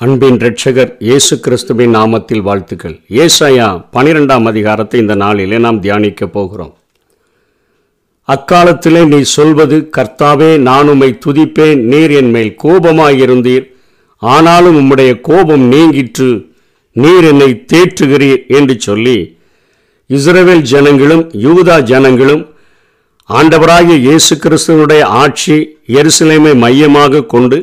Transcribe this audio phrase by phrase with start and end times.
[0.00, 2.94] அன்பின் ரட்சகர் இயேசு கிறிஸ்துவின் நாமத்தில் வாழ்த்துக்கள்.
[3.24, 6.72] ஏசாயா பனிரெண்டாம் அதிகாரத்தை இந்த நாளிலே நாம் தியானிக்க போகிறோம்.
[8.28, 13.66] அக்காலத்திலே நீ சொல்வது கர்த்தாவே நான் உம்மை துதிப்பேன் நீர் என் மேல் கோபமாயிருந்தீர்.
[14.22, 16.30] ஆனாலும் உம்முடைய கோபம் நீங்கிற்று
[16.96, 19.18] நீர் என்னை தேற்றுகிறீர் என்று சொல்லி
[20.10, 22.44] இஸ்ரவேல் ஜனங்களும் யூதா ஜனங்களும்
[23.30, 25.58] ஆண்டவராகிய இயேசு கிறிஸ்துவனுடைய ஆட்சி
[26.00, 27.60] எருசலேமை மையமாக கொண்டு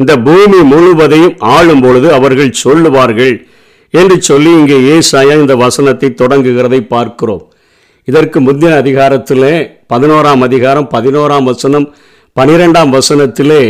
[0.00, 3.34] இந்த பூமி முழுவதையும் ஆளும் பொழுது அவர்கள் சொல்லுவார்கள்
[3.94, 7.42] என்று சொல்லி இங்கே ஏசாயா இந்த வசனத்தை தொடங்குகிறதை பார்க்கிறோம்.
[8.08, 9.54] இதற்கு முந்தின அதிகாரத்திலே
[9.92, 11.86] பதினோராம் அதிகாரம் பதினோராம் வசனம்
[12.36, 13.62] பனிரெண்டாம் வசனத்திலே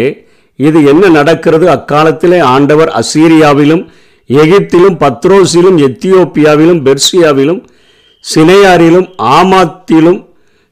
[0.59, 1.67] இது என்ன நடக்கிறது?
[1.71, 3.83] அக்காலத்திலே ஆண்டவர் அசீரியாவிலும்
[4.31, 7.61] எகிப்திலும் பத்ரோஸிலும் எத்தியோப்பியாவிலும் பெர்சியாவிலும்
[8.25, 10.21] சினையாரிலும் ஆமாத்திலும்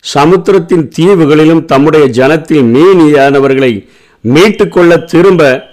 [0.05, 3.73] சமுத்திரத்தின் தீவுகளிலும் தம்முடைய ஜனத்தில் மீனியானவர்களை
[4.25, 5.71] மீட்டுக்கொள்ள திரும்ப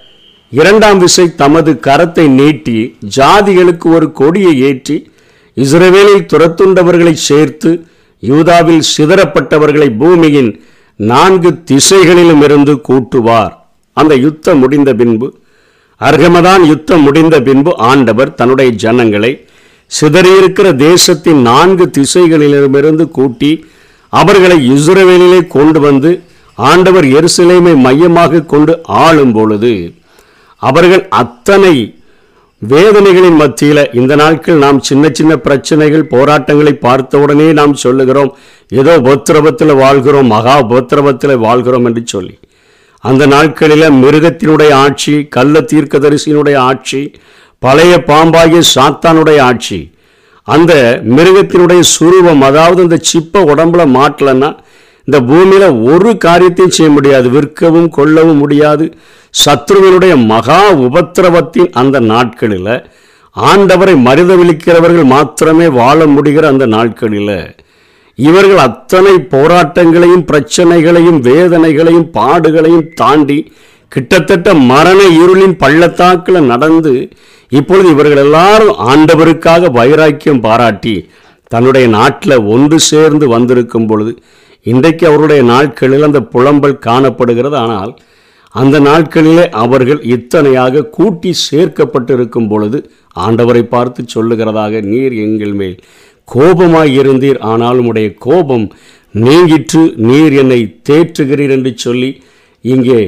[0.49, 5.11] இரண்டாம் விசை தமது கரத்தை நீட்டி ஜாதிகளுக்கு ஒரு கொடியை ஏற்றி
[5.57, 7.85] இஸ்ரவேலில் துரத்துண்டவர்களை சேர்த்து
[8.19, 10.63] யூதாவில் சிதறப்பட்டவர்களை பூமியின்
[10.95, 13.57] நான்கு திசைகளிலும் இருந்து கூட்டுவார்.
[13.93, 15.33] அந்த யுத்தம் முடிந்த பின்பு
[16.01, 19.47] அர்கமதான் யுத்தம் முடிந்த பின்பு ஆண்டவர் தன்னுடைய ஜனங்களை
[20.01, 23.66] சிதறியிருக்கிற தேசத்தின் நான்கு திசைகளிலுமிருந்து கூட்டி
[24.09, 26.23] அவர்களை இஸ்ரவேலிலே கொண்டு வந்து
[26.58, 29.73] ஆண்டவர் எருசலேமை மையமாக கொண்டு ஆளும் பொழுது
[30.62, 31.75] அவர்கள் அத்தனை
[32.62, 38.31] வேதனைகளின் மத்தியில் இந்த நாட்கள் நாம் சின்ன சின்ன பிரச்சனைகள் போராட்டங்களை பார்த்தவுடனே நாம் சொல்லுகிறோம்
[38.72, 42.39] ஏதோ உபத்திரவத்தில் வாழ்கிறோம் மகா உபத்திரவத்தில் வாழ்கிறோம் என்று சொல்லி.
[43.03, 47.02] அந்த நாட்களில் மிருகத்தினுடைய ஆட்சி கள்ள தீர்க்கதரிசியினுடைய ஆட்சி
[47.59, 49.80] பழைய பாம்பாகிய சாத்தானுடைய ஆட்சி
[50.47, 50.73] அந்த
[51.09, 54.50] மிருகத்தினுடைய சுரூபம் அதாவது இந்த சிப்பை உடம்புல மாட்டலன்னா
[55.08, 58.86] இந்த பூமியில ஒரு காரியத்தையும் செய்ய முடியாது விற்கவும் கொள்ளவும் முடியாது.
[59.34, 62.74] சத்ருவனுடைய மகா உபத்திரவத்தின் அந்த நாட்களில்
[63.35, 67.38] ஆண்டவரை மருதவிழிக்கிறவர்கள் மாத்திரமே வாழ முடிகிற அந்த நாட்களில்
[68.19, 73.40] இவர்கள் அத்தனை போராட்டங்களையும் பிரச்சனைகளையும் வேதனைகளையும் பாடுகளையும் தாண்டி
[73.91, 76.94] கிட்டத்தட்ட மரண இருளின் பள்ளத்தாக்கில் நடந்து
[77.52, 80.96] இப்பொழுது இவர்கள் எல்லாரும் ஆண்டவருக்காக வைராக்கியம் பாராட்டி
[81.52, 84.13] தன்னுடைய நாட்டில் ஒன்று சேர்ந்து வந்திருக்கும் பொழுது
[84.72, 87.58] இன்றைக்கு அவருடைய நாட்களில் அந்த புலம்பல் காணப்படுகிறது.
[87.64, 87.94] ஆனால்
[88.62, 92.78] அந்த நாட்களிலே அவர்கள் இத்தனையாக கூட்டி சேர்க்கப்பட்டிருக்கும் பொழுது
[93.26, 95.76] ஆண்டவரை பார்த்து சொல்லுகிறதாக நீர் எங்கள் மேல்
[96.28, 97.40] கோபமாய் இருந்தீர்.
[97.53, 98.68] ஆனால் உடைய கோபம்
[99.26, 99.84] நீங்கிற்று.
[100.09, 102.09] நீர் என்னை தேற்றுகிறீர் என்று சொல்லி
[102.64, 103.02] இங்கே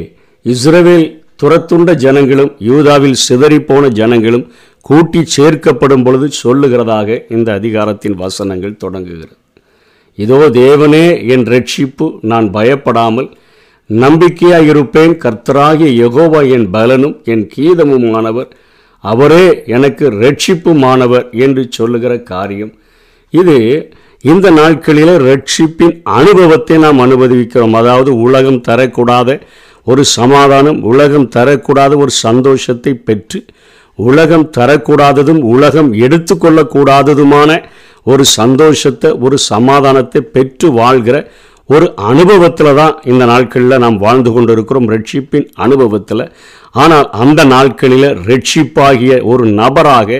[0.46, 1.08] இஸ்ரவேல்
[1.42, 4.46] துரத்துண்ட ஜனங்களும் யூதாவில் சிதறிப்போன ஜனங்களும்
[4.86, 9.36] கூட்டி சேர்க்கப்படும் பொழுது சொல்லுகிறதாக இந்த அதிகாரத்தின் வசனங்கள் தொடங்குகிறது.
[10.18, 13.30] இதோ தேவனே என் ரட்சிப்பு நான் பயப்படாமல்
[13.90, 18.50] நம்பிக்கையாக இருப்பேன் கர்த்தராகிய யகோவா என் பலனும் என் கீதமுமானவர்.
[19.04, 19.46] அவரே
[19.76, 22.74] எனக்கு ரட்சிப்புமானவர் என்று சொல்லுகிற காரியம்.
[23.34, 23.58] இது
[24.24, 27.76] இந்த நாட்களில் ரட்சிப்பின் அனுபவத்தை நாம் அனுபவிக்கிறோம்.
[27.82, 29.30] அதாவது உலகம் தரக்கூடாத
[29.88, 33.40] ஒரு சமாதானம் உலகம் தரக்கூடாத ஒரு சந்தோஷத்தை பெற்று
[34.00, 37.52] உலகம் தரக்கூடாததும் உலகம் எடுத்துக்கொள்ளக்கூடாததுமான
[38.10, 41.18] ஒரு சந்தோஷத்தை ஒரு சமாதானத்தை பெற்று வாழ்கிற
[41.70, 46.24] ஒரு அனுபவத்தில் தான் இந்த நாட்களில் நாம் வாழ்ந்து கொண்டு இருக்கிறோம் ரட்சிப்பின் அனுபவத்தில்.
[46.82, 50.20] ஆனால் அந்த நாட்களில் ரட்சிப்பாகிய ஒரு நபராக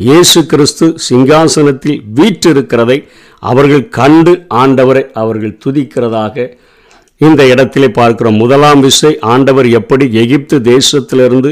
[0.00, 2.98] இயேசு கிறிஸ்து சிங்காசனத்தில் வீற்றிருக்கிறதை
[3.42, 4.32] அவர்கள் கண்டு
[4.62, 6.46] ஆண்டவரை அவர்கள் துதிக்கிறதாக
[7.20, 8.40] இந்த இடத்திலே பார்க்கிறோம்.
[8.42, 11.50] முதலாம் விசை ஆண்டவர் எப்படி எகிப்து தேசத்திலிருந்து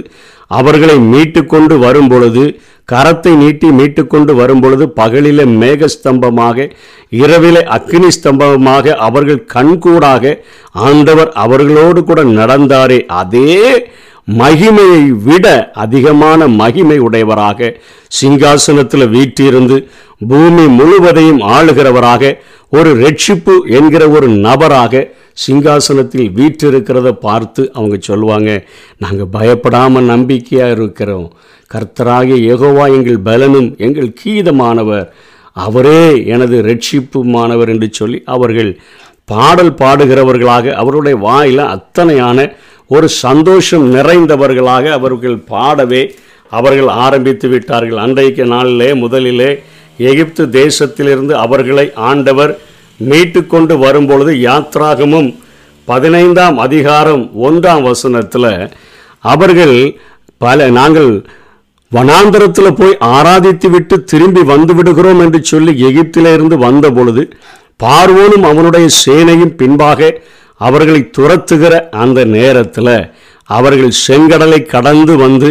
[0.58, 2.44] அவர்களை மீட்டு கொண்டு வரும் பொழுது
[2.88, 6.70] கரத்தை நீட்டி மீட்டுக்கொண்டு வரும்பொழுது பகலில மேக மேகஸ்தம்பமாக
[7.08, 10.34] இரவிலே அக்னி ஸ்தம்பமாக அவர்கள் கண்கூடாக
[10.72, 13.92] ஆண்டவர் அவர்களோடு கூட நடந்தாரே அதே
[14.30, 17.80] மகிமையை விட அதிகமான மகிமை உடையவராக
[18.10, 25.10] சிங்காசனத்தில் வீட்டிருந்து பூமி முழுவதையும் ஆளுகிறவராக ஒரு ரட்சிப்பு என்கிற ஒரு நபராக
[25.46, 28.66] சிங்காசனத்தில் வீற்றிருக்கிறத பார்த்து அவங்க சொல்லுவாங்க
[28.98, 31.32] நாங்கள் பயப்படாமல் நம்பிக்கையாக இருக்கிறோம்.
[31.70, 35.06] கர்த்தராகிய யகோவா எங்கள் பலனும் எங்கள் கீதமானவர்.
[35.52, 38.70] அவரே எனது ரட்சிப்புமானவர் என்று சொல்லி அவர்கள்
[39.24, 42.38] பாடல் பாடுகிறவர்களாக அவருடைய வாயில் அத்தனையான
[42.90, 46.02] ஒரு சந்தோஷம் நிறைந்தவர்களாக அவர்கள் பாடவே
[46.52, 47.98] அவர்கள் ஆரம்பித்து விட்டார்கள்.
[47.98, 49.50] அன்றைக்கு நாளிலே முதலிலே
[50.10, 52.52] எகிப்து தேசத்திலிருந்து அவர்களை ஆண்டவர்
[52.98, 55.30] மீட்டு கொண்டு வரும்பொழுது யாத்ராகமும்
[55.88, 58.52] பதினைந்தாம் அதிகாரம் ஒன்றாம் வசனத்தில்
[59.32, 59.76] அவர்கள்
[60.44, 61.10] பல நாங்கள்
[61.92, 67.22] வனாந்தரத்தில் போய் ஆராதித்து விட்டு திரும்பி வந்து விடுகிறோம் என்று சொல்லி எகிப்திலிருந்து வந்த பொழுது
[67.82, 70.10] பார்வோனும் அவனுடைய சேனையும் பின்பாக
[70.60, 72.94] அவர்களை துரத்துகிற அந்த நேரத்தில்
[73.48, 75.50] அவர்கள் செங்கடலை கடந்து வந்து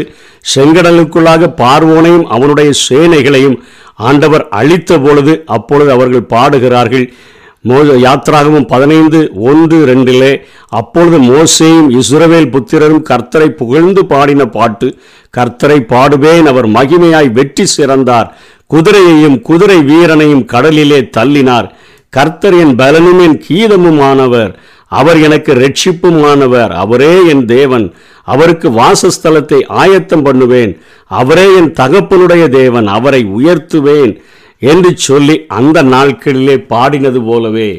[0.56, 3.58] செங்கடலுக்குள்ளாக பார்வோனையும் அவனுடைய சேனைகளையும்
[3.96, 7.06] ஆண்டவர் அழித்த பொழுது அப்பொழுது அவர்கள் பாடுகிறார்கள்.
[7.64, 10.34] மோ யாத்ராகமும் பதினைந்து ஒன்று ரெண்டிலே
[10.70, 14.88] அப்பொழுது மோசேயும் இஸ்ரவேல் புத்திரரும் கர்த்தரை புகழ்ந்து பாடின பாட்டு
[15.38, 18.30] கர்த்தரை பாடுவேன் அவர் மகிமையாய் வெற்றி சிறந்தார்.
[18.74, 21.68] குதிரையையும் குதிரை வீரனையும் கடலிலே தள்ளினார்.
[22.10, 24.52] கர்த்தர் என் பலனும் என் கீதமுமானவர்.
[24.92, 27.86] அவர் எனக்கு ரட்சிப்புமானவர் அவரே என் தேவன்.
[28.24, 30.72] அவருக்கு வாசஸ்தலத்தை ஆயத்தம் பண்ணுவேன்.
[31.12, 32.88] அவரே என் தகப்பனுடைய தேவன்.
[32.88, 34.14] அவரை உயர்த்துவேன்
[34.60, 37.72] என்று சொல்லி அந்த நாட்களிலே பாடினது போலவே.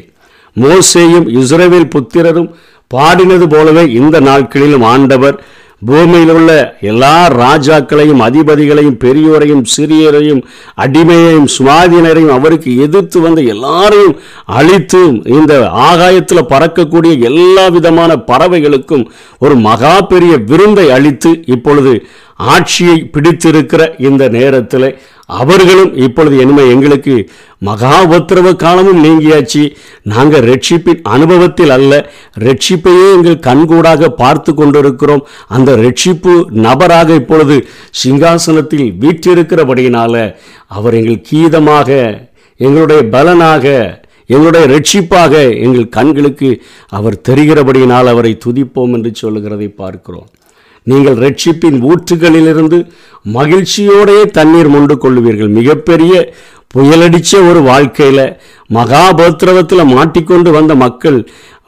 [0.55, 2.49] மோசேயும் இஸ்ரேவேல் புத்திரரும்
[2.93, 5.37] பாடினது போலவே இந்த நாட்களிலும் ஆண்டவர்
[5.81, 6.51] பூமியில் உள்ள
[6.81, 10.39] எல்லா ராஜாக்களையும் அதிபதிகளையும் பெரியோரையும் சிறியரையும்
[10.77, 14.15] அடிமையையும் சுவாதீனரையும் அவருக்கு எதிர்த்து வந்த எல்லாரையும்
[14.53, 15.01] அழித்து
[15.31, 15.53] இந்த
[15.87, 19.05] ஆகாயத்தில் பறக்கக்கூடிய எல்லா விதமான பறவைகளுக்கும்
[19.41, 21.93] ஒரு மகா பெரிய விருந்தை அளித்து இப்பொழுது
[22.47, 24.89] ஆட்சியை பிடித்திருக்கிற இந்த நேரத்தில்
[25.29, 29.63] அவர்களும் இப்பொழுது இனிமே எங்களுக்கு மகா உபத்திரவ காலமும் நீங்கியாச்சு.
[30.03, 35.27] நாங்கள் ரட்சிப்பின் அனுபவத்தில் அல்ல ரட்சிப்பையே எங்கள் கண்கூடாக பார்த்து கொண்டிருக்கிறோம்.
[35.47, 36.33] அந்த ரட்சிப்பு
[36.67, 37.67] நபராக இப்பொழுது
[38.03, 40.35] சிங்காசனத்தில் வீற்றிருக்கிறபடியினால
[40.67, 41.89] அவர் எங்கள் கீதமாக
[42.57, 43.65] எங்களுடைய பலனாக
[44.29, 46.49] எங்களுடைய ரட்சிப்பாக எங்கள் கண்களுக்கு
[46.87, 50.27] அவர் தெரிகிறபடியினால் அவரை துதிப்போம் என்று சொல்லுகிறதை பார்க்கிறோம்.
[50.87, 52.79] நீங்கள் ரட்சிப்பின் ஊற்றுகளிலிருந்து
[53.33, 56.13] மகிழ்ச்சியோடையே தண்ணீர் மொண்டு கொள்வீர்கள் மிகப்பெரிய
[56.75, 58.25] புயலடிச்ச ஒரு வாழ்க்கையில்
[58.69, 61.19] மகாபோத்திரவத்தில் மாட்டிக்கொண்டு வந்த மக்கள்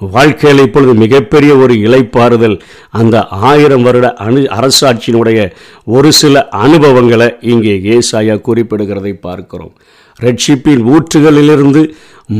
[0.08, 2.56] வாழ்க்கையில் இப்பொழுது மிகப்பெரிய ஒரு இலைப்பாறுதல்
[2.92, 5.40] அந்த ஆயிரம் வருட அணு அரசாட்சியினுடைய
[5.88, 9.74] ஒரு சில அனுபவங்களை இங்கே ஏசாயா குறிப்பிடுகிறதை பார்க்கிறோம்.
[10.20, 11.82] ரட்சிப்பின் ஊற்றுகளிலிருந்து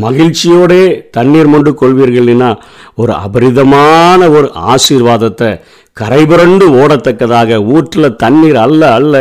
[0.02, 2.50] மகிழ்ச்சியோடே தண்ணீர் மொண்டு கொள்வீர்கள்னா
[2.96, 5.50] ஒரு அபரிதமான ஒரு ஆசீர்வாதத்தை
[6.00, 9.16] கரைபுரண்டு ஓடத்தக்கதாக ஊற்றில் தண்ணீர் அல்ல அல்ல.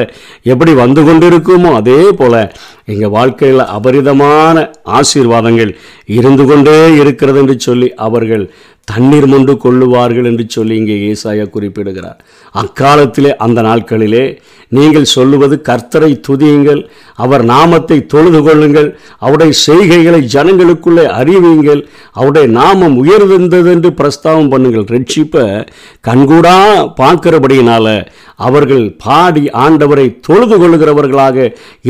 [0.45, 2.41] எப்படி வந்து கொண்டிருக்குமோ அதே போல்
[2.85, 4.57] எங்கள் வாழ்க்கையில் அபரிதமான
[4.99, 5.73] ஆசீர்வாதங்கள்
[6.17, 8.45] இருந்து கொண்டே இருக்கிறது என்று சொல்லி அவர்கள்
[8.91, 12.19] தண்ணீர் மொண்டு கொள்ளுவார்கள் என்று சொல்லி இங்கே ஏசாயா குறிப்பிடுகிறார்.
[12.55, 14.23] அக்காலத்திலே அந்த நாட்களிலே
[14.77, 16.81] நீங்கள் சொல்லுவது கர்த்தரை துதியுங்கள்
[17.25, 18.89] அவர் நாமத்தை தொழுது கொள்ளுங்கள்
[19.25, 21.83] அவருடைய செய்கைகளை ஜனங்களுக்குள்ளே அறிவியுங்கள்
[22.19, 24.87] அவருடைய நாமம் உயர்ந்தது என்று பிரஸ்தாவம் பண்ணுங்கள்.
[24.95, 25.45] ரட்சிப்பை
[26.09, 26.57] கண்கூடா
[27.01, 27.87] பார்க்கிறபடியினால
[28.47, 31.37] அவர்கள் பாடி ஆண்டவரை தொழுது கொள்ளுகிறவர்களாக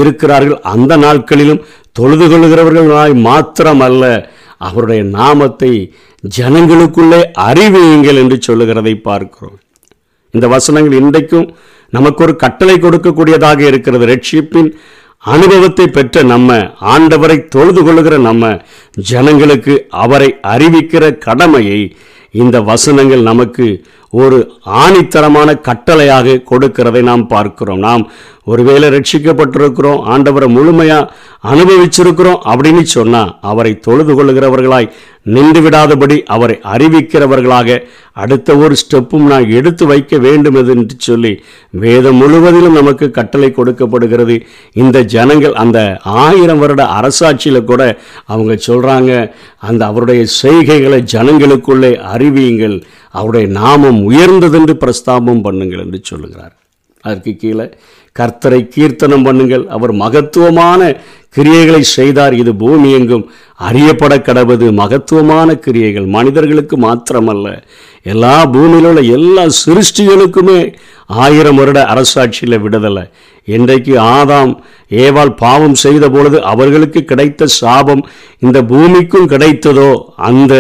[0.01, 0.61] இருக்கிறார்கள்.
[0.75, 1.65] அந்த நாட்களிலும்
[1.99, 4.05] தொழுது கொள்ளுகிறவர்களாய் மாத்திரமல்ல
[4.69, 5.73] அவருடைய நாமத்தை
[6.23, 9.59] ஜனங்களுக்குள்ளே அறிவியுங்கள் என்று சொல்லுகிறதை பார்க்கிறோம்.
[10.35, 11.55] இந்த வசனங்கள் இன்றைக்கும்
[11.91, 14.07] நமக்கு ஒரு கட்டளை கொடுக்கக்கூடியதாக இருக்கிறது.
[14.07, 14.71] ரட்சிப்பின்
[15.19, 16.57] அனுபவத்தை பெற்ற நம்ம
[16.95, 18.61] ஆண்டவரை தொழுது கொள்ளுகிற நம்ம
[18.93, 21.81] ஜனங்களுக்கு அவரை அறிவிக்கிற கடமையை
[22.33, 23.67] இந்த வசனங்கள் நமக்கு
[24.11, 24.37] ஒரு
[24.83, 27.79] ஆணித்தரமான கட்டளையாக கொடுக்கிறதை நாம் பார்க்கிறோம்.
[27.79, 28.11] நாம்
[28.45, 31.11] ஒருவேளை ரட்சிக்கப்பட்டிருக்கிறோம் ஆண்டவரை முழுமையாக
[31.53, 34.91] அனுபவிச்சிருக்கிறோம் அப்படின்னு சொன்னால் அவரை தொழுது கொள்கிறவர்களாய்
[35.23, 37.79] நின்று விடாதபடி அவரை அறிவிக்கிறவர்களாக
[38.13, 44.47] அடுத்த ஒரு ஸ்டெப்பும் நான் எடுத்து வைக்க வேண்டும் என்று சொல்லி வேதம் முழுவதிலும் நமக்கு கட்டளை கொடுக்கப்படுகிறது.
[44.73, 52.83] இந்த ஜனங்கள் அந்த ஆயிரம் வருட அரசாட்சியில் கூட அவங்க சொல்கிறாங்க அந்த அவருடைய செய்கைகளை ஜனங்களுக்குள்ளே அறிவியுங்கள்.
[53.11, 56.57] அவருடைய நாமம் உயர்ந்ததென்று பிரஸ்தாபம் பண்ணுங்கள் என்று சொல்லுகிறார்.
[57.01, 57.71] அதற்கு கீழே
[58.19, 59.67] கர்த்தரை கீர்த்தனம் பண்ணுங்கள்.
[59.67, 61.01] அவர் மகத்துவமான
[61.37, 62.35] கிரியைகளை செய்தார்.
[62.35, 64.73] இது பூமி எங்கும் அறியப்பட கடவது.
[64.73, 67.63] மகத்துவமான கிரியைகள் மனிதர்களுக்கு மாத்திரமல்ல.
[68.03, 70.75] எல்லா பூமியில் உள்ள எல்லா சிருஷ்டிகளுக்குமே
[71.07, 73.11] ஆயிரம் வருட அரசாட்சியில் விடுதலை.
[73.57, 74.53] இன்றைக்கு ஆதாம்
[75.05, 78.03] ஏவால் பாவம் செய்த பொழுது அவர்களுக்கு கிடைத்த சாபம்
[78.47, 79.91] இந்த பூமிக்கும் கிடைத்ததோ
[80.29, 80.55] அந்த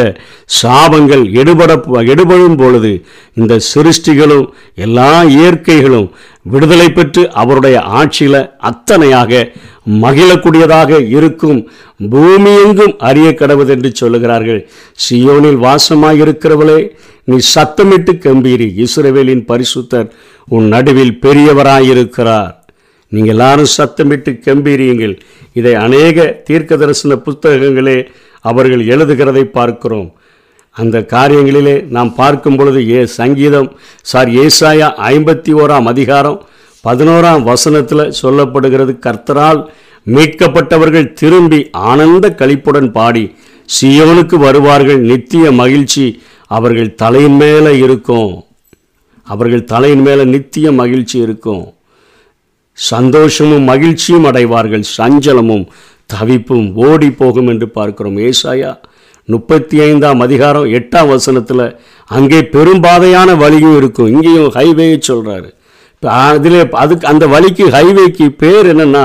[0.62, 1.72] சாபங்கள் எடுபட
[2.12, 2.92] எடுபடும் பொழுது
[3.34, 6.10] இந்த சிருஷ்டிகளும் எல்லா இயற்கைகளும்
[6.52, 8.40] விடுதலை பெற்று அவருடைய ஆட்சியில்
[8.70, 9.40] அத்தனையாக
[10.02, 11.60] மகிழக்கூடியதாக இருக்கும்.
[12.12, 14.60] பூமியெங்கும் அறிய கடவுது என்று சொல்லுகிறார்கள்.
[15.04, 16.80] சியோனில் வாசமாயிருக்கிறவளே
[17.24, 18.68] நீ சத்தமிட்டு கம்பீரி.
[18.84, 20.08] இஸ்ரவேலின் பரிசுத்தர்
[20.48, 22.54] உன் நடுவில் பெரியவராயிருக்கிறார்.
[23.14, 25.14] நீங்கள் எல்லாரும் சத்தமிட்டு கம்பீரியுங்கள்.
[25.58, 27.98] இதை அநேக தீர்க்க தரிசன புத்தகங்களே
[28.40, 30.08] அவர்கள் எழுதுகிறதை பார்க்கிறோம்.
[30.76, 33.68] அந்த காரியங்களிலே நாம் பார்க்கும் பொழுது ஏ சங்கீதம்
[34.10, 36.38] சார் ஏசாயா ஐம்பத்தி ஓராம் அதிகாரம்
[36.84, 39.60] பதினோராம் வசனத்தில் சொல்லப்படுகிறது கர்த்தரால்
[40.06, 43.24] மீட்கப்பட்டவர்கள் திரும்பி ஆனந்த கழிப்புடன் பாடி
[43.68, 46.06] சியோனுக்கு வருவார்கள் நித்திய மகிழ்ச்சி
[46.58, 48.30] அவர்கள் தலையின் மேலே இருக்கும்.
[49.26, 51.64] அவர்கள் தலையின் மேலே நித்திய மகிழ்ச்சி இருக்கும்.
[52.90, 55.64] சந்தோஷமும் மகிழ்ச்சியும் அடைவார்கள் சஞ்சலமும்
[56.10, 58.18] தவிப்பும் ஓடி போகும் என்று பார்க்கிறோம்.
[58.28, 58.72] ஏசாயா
[59.28, 61.64] முப்பத்தி ஐந்தாம் அதிகாரம் எட்டாம் வசனத்தில்
[62.18, 64.12] அங்கே பெரும்பாதையான வழியும் இருக்கும்.
[64.14, 65.50] இங்கேயும் ஹைவேயை சொல்கிறாரு
[66.02, 69.04] அதில் அதுக்கு அந்த வழிக்கு ஹைவேக்கு பேர் என்னன்னா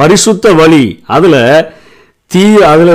[0.00, 0.84] பரிசுத்த வழி.
[1.16, 1.40] அதில்
[2.30, 2.94] தீ அதில்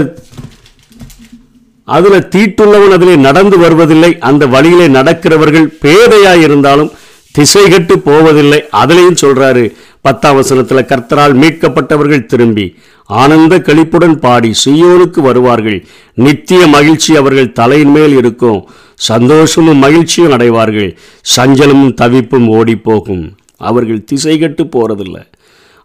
[1.88, 4.12] அதில் தீட்டுள்ளவன் அதிலே நடந்து வருவதில்லை.
[4.30, 6.92] அந்த வழியிலே நடக்கிறவர்கள் பேதையாக இருந்தாலும்
[7.36, 8.60] திசை கட்டு போவதில்லை.
[8.82, 9.64] அதிலையும் சொல்றாரு
[10.02, 15.86] பத்தாம் வசனத்தில் கர்த்தரால் மீட்கப்பட்டவர்கள் திரும்பி ஆனந்த கழிப்புடன் பாடி சுயோனுக்கு வருவார்கள்.
[16.14, 18.70] நித்திய மகிழ்ச்சி அவர்கள் தலையின் மேல் இருக்கும்.
[18.96, 20.98] சந்தோஷமும் மகிழ்ச்சியும் அடைவார்கள்.
[21.36, 23.24] சஞ்சலமும் தவிப்பும் ஓடிப்போகும்.
[23.58, 25.24] அவர்கள் அவர்கள் திசைகட்டு போறதில்லை.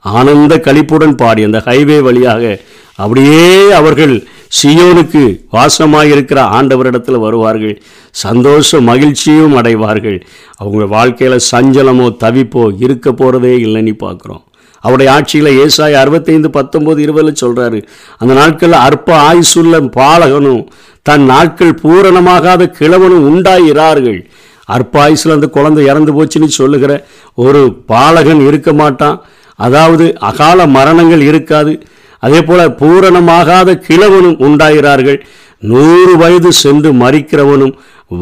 [0.00, 2.61] ஆனந்த கழிப்புடன் பாடி அந்த ஹைவே வழியாக
[2.94, 4.14] அப்படியே அவர்கள்
[4.58, 5.22] சியோனுக்கு
[5.54, 7.75] வாசமாயிருக்கிற ஆண்டவரிடத்தில் வருவார்கள்.
[8.25, 10.18] சந்தோஷ மகிழ்ச்சியும் அடைவார்கள்.
[10.60, 14.42] அவங்க வாழ்க்கையில் சஞ்சலமோ தவிப்போ இருக்க போகிறதே இல்லைன்னு பார்க்குறோம்.
[14.84, 17.78] அவருடைய ஆட்சியில் ஏசாய் அறுபத்தைந்து பத்தொம்போது இருபதில் சொல்கிறாரு
[18.20, 20.62] அந்த நாட்களில் அற்ப ஆயுசுள்ள பாலகனும்
[21.06, 24.20] தன் நாட்கள் பூரணமாகாத கிழவனும் உண்டாயிறார்கள்
[24.76, 26.92] அற்ப ஆயுசில் அந்த குழந்தை இறந்து போச்சுன்னு சொல்லுகிற
[27.44, 27.60] ஒரு
[27.92, 29.18] பாலகன் இருக்க மாட்டான்.
[29.58, 31.75] அதாவது அகால மரணங்கள் இருக்காது.
[32.23, 35.18] அதே போல பூரணமாகாத கிழவனும் உண்டாகிறார்கள்.
[35.73, 37.75] நூறு வயது சென்று மறிக்கிறவனும்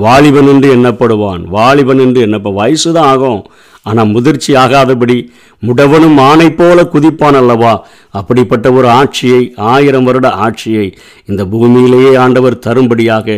[0.03, 1.43] வாலிபன் என்று எண்ணப்படுவான்.
[1.57, 3.43] வாலிபன் என்று எண்ணப்ப வயசு தான் ஆகும்.
[3.83, 5.17] ஆனால் முதிர்ச்சி ஆகாதபடி
[5.63, 7.73] முடவனும் ஆணை போல குதிப்பான் அல்லவா?
[8.11, 10.87] அப்படிப்பட்ட ஒரு ஆட்சியை ஆயிரம் வருட ஆட்சியை
[11.31, 13.37] இந்த பூமியிலேயே ஆண்டவர் தரும்படியாக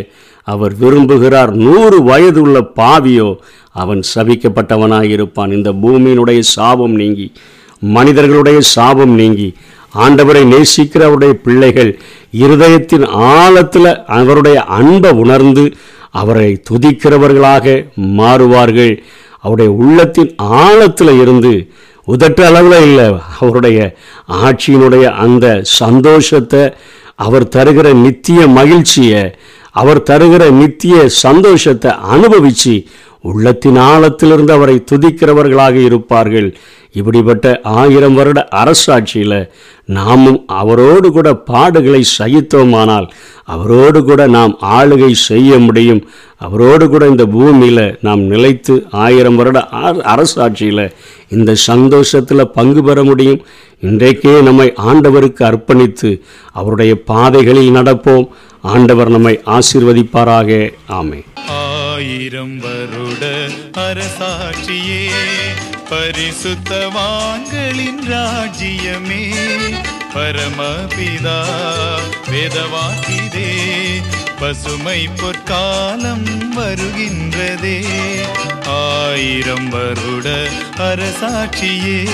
[0.49, 1.53] அவர் விரும்புகிறார்.
[1.67, 3.29] நூறு வயது உள்ள பாவியோ
[3.83, 7.27] அவன் சபிக்கப்பட்டவனாய் இருப்பான் இந்த பூமியினுடைய சாபம் நீங்கி
[7.97, 9.49] மனிதர்களுடைய சாபம் நீங்கி
[10.05, 11.91] ஆண்டவரை நேசிக்கிற அவருடைய பிள்ளைகள்
[12.43, 15.65] இருதயத்தின் ஆழத்தில் அவருடைய அன்பை உணர்ந்து
[16.21, 17.76] அவரை துதிக்கிறவர்களாக
[18.19, 18.95] மாறுவார்கள்.
[19.45, 20.31] அவருடைய உள்ளத்தின்
[20.62, 21.55] ஆழத்தில் இருந்து
[22.09, 23.07] உதட்ட அளவில் இல்லை
[23.41, 23.79] அவருடைய
[24.47, 25.47] ஆட்சியினுடைய அந்த
[25.81, 26.62] சந்தோஷத்தை
[27.26, 29.23] அவர் தருகிற நித்திய மகிழ்ச்சியை
[29.81, 32.75] அவர் தருகிற நித்திய சந்தோஷத்தை அனுபவித்து
[33.31, 36.49] உள்ளத்தின் ஆழத்திலிருந்து அவரை துதிக்கிறவர்களாக இருப்பார்கள்.
[37.00, 37.47] இப்படிப்பட்ட
[37.81, 39.38] ஆயிரம் வருட அரசாட்சியில்
[39.97, 43.07] நாமும் அவரோடு கூட பாடுகளை சகித்தோமானால்
[43.55, 46.00] அவரோடு கூட நாம் ஆளுகை செய்ய முடியும்.
[46.47, 48.75] அவரோடு கூட இந்த பூமியில் நாம் நிலைத்து
[49.05, 49.59] ஆயிரம் வருட
[50.15, 50.85] அரசாட்சியில்
[51.37, 53.41] இந்த சந்தோஷத்தில் பங்கு பெற முடியும்.
[53.88, 56.11] இன்றைக்கே நம்மை ஆண்டவருக்கு அர்ப்பணித்து
[56.61, 58.26] அவருடைய பாதைகளில் நடப்போம்.
[58.75, 60.50] ஆண்டவர் நம்மை ஆசீர்வதிப்பாராக.
[60.99, 61.21] ஆமே
[61.61, 63.25] ஆயிரம் வருட
[63.87, 65.03] அரசாட்சியே
[65.90, 66.71] பரிசுத்தவான்களின்
[68.07, 69.35] ராஜ்யமே.
[70.14, 71.45] பரமபிதா
[72.31, 73.55] வேதவாக்கிதே
[74.38, 77.85] பசுமை பொற்காலம் வருகின்றதே.
[78.66, 82.09] ஆயிரம் வருட அரசாட்சியே.